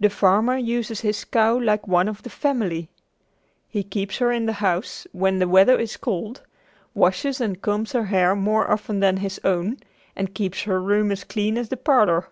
[0.00, 2.88] The farmer uses his cow like one of the family.
[3.68, 6.42] He keeps her in the house when the weather is cold,
[6.92, 9.76] washes and combs her hair more often than his own,
[10.16, 12.30] and keeps her room as clean as the parlor.